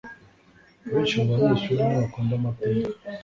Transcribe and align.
Benshi 0.91 1.15
mubanyeshuri 1.25 1.79
ntibakunda 1.87 2.33
amateka. 2.39 2.87